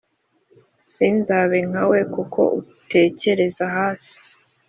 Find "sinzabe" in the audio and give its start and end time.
0.93-1.57